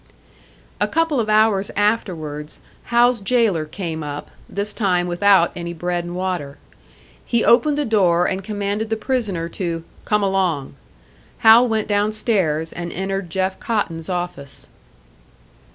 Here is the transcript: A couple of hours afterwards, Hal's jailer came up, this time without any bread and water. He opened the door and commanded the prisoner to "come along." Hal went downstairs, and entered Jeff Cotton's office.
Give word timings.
A 0.79 0.87
couple 0.87 1.19
of 1.19 1.29
hours 1.29 1.69
afterwards, 1.75 2.59
Hal's 2.85 3.21
jailer 3.21 3.65
came 3.65 4.01
up, 4.01 4.31
this 4.49 4.73
time 4.73 5.05
without 5.05 5.51
any 5.55 5.73
bread 5.75 6.03
and 6.03 6.15
water. 6.15 6.57
He 7.23 7.45
opened 7.45 7.77
the 7.77 7.85
door 7.85 8.27
and 8.27 8.43
commanded 8.43 8.89
the 8.89 8.95
prisoner 8.95 9.47
to 9.49 9.83
"come 10.03 10.23
along." 10.23 10.73
Hal 11.45 11.67
went 11.69 11.87
downstairs, 11.87 12.73
and 12.73 12.91
entered 12.91 13.29
Jeff 13.29 13.59
Cotton's 13.59 14.09
office. 14.09 14.67